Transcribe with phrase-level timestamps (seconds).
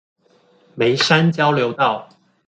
[0.73, 2.09] 梅山交流道